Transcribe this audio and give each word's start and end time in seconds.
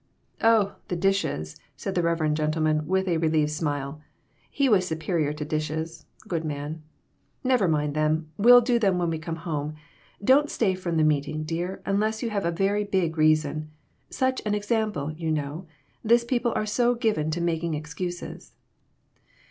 "Oh, 0.41 0.77
the 0.87 0.95
dishes!" 0.95 1.59
said 1.77 1.93
the 1.93 2.01
reverend 2.01 2.35
gentleman 2.35 2.87
with 2.87 3.07
a 3.07 3.17
relieved 3.19 3.51
smile. 3.51 4.01
He 4.49 4.67
was 4.67 4.87
superior 4.87 5.31
to 5.33 5.45
dishes, 5.45 6.07
good 6.27 6.43
man." 6.43 6.81
Never 7.43 7.67
mind 7.67 7.93
them; 7.93 8.27
we'll 8.35 8.61
do 8.61 8.79
them 8.79 8.97
when 8.97 9.11
we 9.11 9.19
come 9.19 9.35
home. 9.35 9.75
Don't 10.23 10.49
stay 10.49 10.73
from 10.73 10.97
the 10.97 11.03
meet 11.03 11.27
ing, 11.27 11.43
dear, 11.43 11.83
unless 11.85 12.23
you 12.23 12.31
have 12.31 12.45
a 12.47 12.51
very 12.51 12.83
big 12.83 13.15
reason. 13.15 13.69
Such 14.09 14.41
an 14.43 14.55
example, 14.55 15.11
you 15.11 15.31
know; 15.31 15.67
this 16.03 16.23
people 16.23 16.51
are 16.55 16.65
so 16.65 16.95
given 16.95 17.29
to 17.29 17.39
making 17.39 17.75
excuses." 17.75 18.53